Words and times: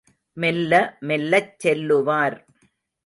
மெல்ல 0.37 0.71
மெல்லச் 1.01 1.53
செல்லுவார். 1.63 2.37